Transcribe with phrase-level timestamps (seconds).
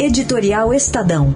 [0.00, 1.34] Editorial Estadão.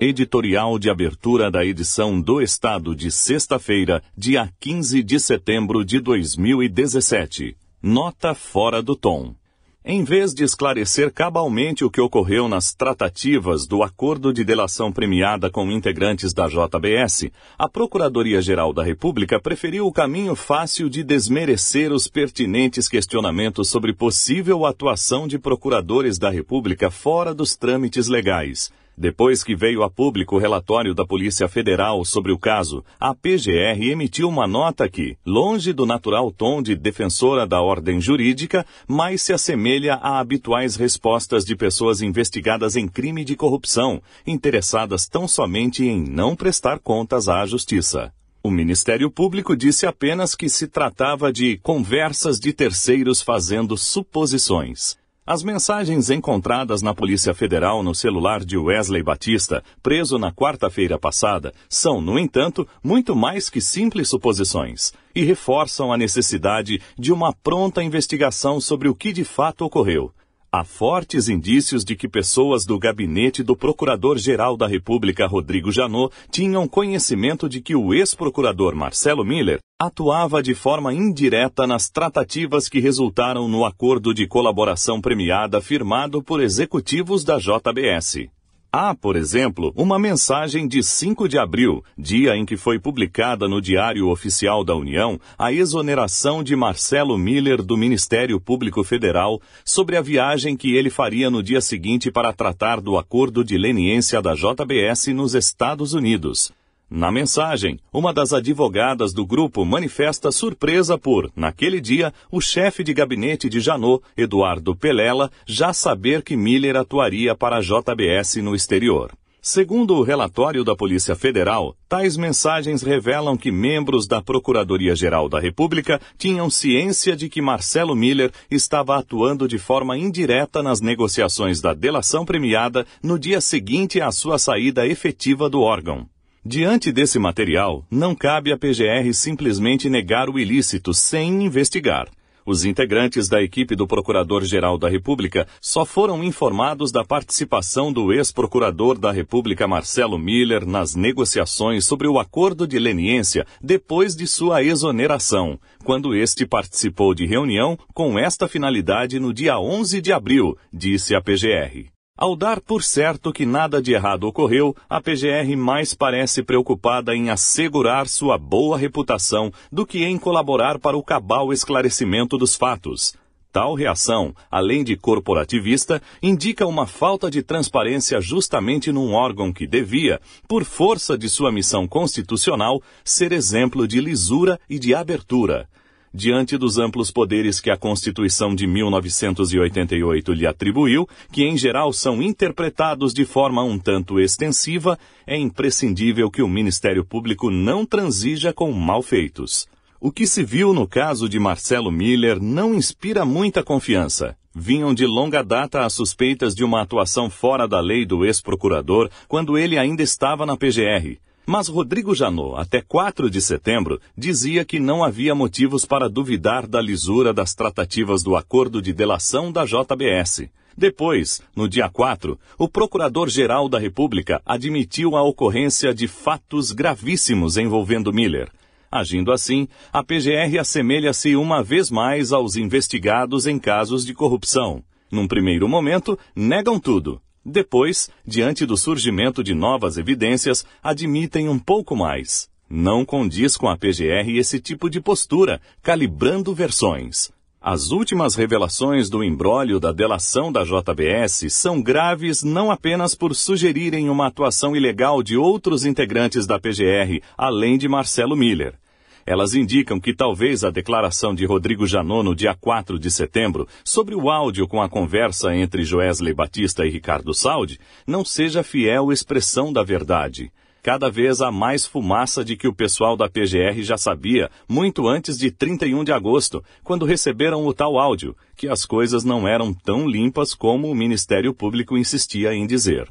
[0.00, 7.56] Editorial de abertura da edição do Estado de sexta-feira, dia 15 de setembro de 2017.
[7.80, 9.39] Nota fora do tom.
[9.82, 15.50] Em vez de esclarecer cabalmente o que ocorreu nas tratativas do acordo de delação premiada
[15.50, 22.06] com integrantes da JBS, a Procuradoria-Geral da República preferiu o caminho fácil de desmerecer os
[22.06, 28.70] pertinentes questionamentos sobre possível atuação de procuradores da República fora dos trâmites legais
[29.00, 33.90] depois que veio a público o relatório da Polícia Federal sobre o caso, a PGR
[33.90, 39.32] emitiu uma nota que, longe do natural tom de defensora da ordem jurídica, mais se
[39.32, 46.04] assemelha a habituais respostas de pessoas investigadas em crime de corrupção, interessadas tão somente em
[46.06, 48.12] não prestar contas à Justiça.
[48.42, 54.99] O Ministério Público disse apenas que se tratava de conversas de terceiros fazendo suposições.
[55.32, 61.54] As mensagens encontradas na Polícia Federal no celular de Wesley Batista, preso na quarta-feira passada,
[61.68, 67.80] são, no entanto, muito mais que simples suposições e reforçam a necessidade de uma pronta
[67.80, 70.12] investigação sobre o que de fato ocorreu.
[70.52, 76.66] Há fortes indícios de que pessoas do gabinete do Procurador-Geral da República, Rodrigo Janot, tinham
[76.66, 83.46] conhecimento de que o ex-procurador Marcelo Miller atuava de forma indireta nas tratativas que resultaram
[83.46, 88.28] no acordo de colaboração premiada firmado por executivos da JBS.
[88.72, 93.60] Há, por exemplo, uma mensagem de 5 de abril, dia em que foi publicada no
[93.60, 100.00] Diário Oficial da União a exoneração de Marcelo Miller do Ministério Público Federal sobre a
[100.00, 105.08] viagem que ele faria no dia seguinte para tratar do acordo de leniência da JBS
[105.08, 106.52] nos Estados Unidos.
[106.92, 112.92] Na mensagem, uma das advogadas do grupo manifesta surpresa por, naquele dia, o chefe de
[112.92, 119.12] gabinete de Janot, Eduardo Pelela, já saber que Miller atuaria para a JBS no exterior.
[119.40, 126.00] Segundo o relatório da Polícia Federal, tais mensagens revelam que membros da Procuradoria-Geral da República
[126.18, 132.24] tinham ciência de que Marcelo Miller estava atuando de forma indireta nas negociações da delação
[132.24, 136.08] premiada no dia seguinte à sua saída efetiva do órgão.
[136.44, 142.08] Diante desse material, não cabe à PGR simplesmente negar o ilícito sem investigar.
[142.46, 148.98] Os integrantes da equipe do Procurador-Geral da República só foram informados da participação do ex-procurador
[148.98, 155.60] da República Marcelo Miller nas negociações sobre o acordo de leniência depois de sua exoneração,
[155.84, 161.20] quando este participou de reunião com esta finalidade no dia 11 de abril, disse a
[161.20, 161.89] PGR.
[162.20, 167.30] Ao dar por certo que nada de errado ocorreu, a PGR mais parece preocupada em
[167.30, 173.14] assegurar sua boa reputação do que em colaborar para o cabal esclarecimento dos fatos.
[173.50, 180.20] Tal reação, além de corporativista, indica uma falta de transparência justamente num órgão que devia,
[180.46, 185.66] por força de sua missão constitucional, ser exemplo de lisura e de abertura
[186.12, 192.20] diante dos amplos poderes que a Constituição de 1988 lhe atribuiu, que em geral são
[192.20, 198.72] interpretados de forma um tanto extensiva, é imprescindível que o Ministério Público não transija com
[198.72, 199.68] malfeitos.
[200.00, 204.36] O que se viu no caso de Marcelo Miller não inspira muita confiança.
[204.54, 209.56] Vinham de longa data as suspeitas de uma atuação fora da lei do ex-procurador quando
[209.56, 215.02] ele ainda estava na PGR mas Rodrigo Janot, até 4 de setembro, dizia que não
[215.02, 220.48] havia motivos para duvidar da lisura das tratativas do acordo de delação da JBS.
[220.76, 228.12] Depois, no dia 4, o Procurador-Geral da República admitiu a ocorrência de fatos gravíssimos envolvendo
[228.12, 228.48] Miller.
[228.88, 234.84] Agindo assim, a PGR assemelha-se uma vez mais aos investigados em casos de corrupção.
[235.10, 241.96] Num primeiro momento, negam tudo, depois, diante do surgimento de novas evidências, admitem um pouco
[241.96, 242.48] mais.
[242.68, 247.30] Não condiz com a PGR esse tipo de postura, calibrando versões.
[247.62, 254.08] As últimas revelações do imbróglio da delação da JBS são graves não apenas por sugerirem
[254.08, 258.79] uma atuação ilegal de outros integrantes da PGR, além de Marcelo Miller.
[259.26, 264.14] Elas indicam que talvez a declaração de Rodrigo Janot no dia 4 de setembro sobre
[264.14, 269.72] o áudio com a conversa entre Joesley Batista e Ricardo Saldi não seja fiel expressão
[269.72, 270.50] da verdade.
[270.82, 275.36] Cada vez há mais fumaça de que o pessoal da PGR já sabia, muito antes
[275.36, 280.08] de 31 de agosto, quando receberam o tal áudio, que as coisas não eram tão
[280.08, 283.06] limpas como o Ministério Público insistia em dizer.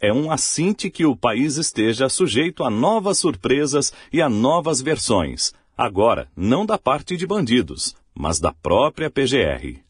[0.00, 5.52] É um assinte que o país esteja sujeito a novas surpresas e a novas versões.
[5.76, 9.89] Agora, não da parte de bandidos, mas da própria PGR.